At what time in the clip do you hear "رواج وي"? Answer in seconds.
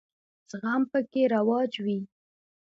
1.33-1.99